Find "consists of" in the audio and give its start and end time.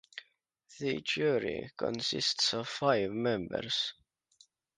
1.77-2.67